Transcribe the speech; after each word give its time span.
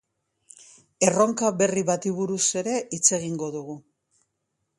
Erronka 1.07 1.51
berri 1.59 1.83
bati 1.91 2.13
buruz 2.21 2.41
ere 2.63 2.75
hitz 2.99 3.05
egingo 3.19 3.53
dugu. 3.59 3.79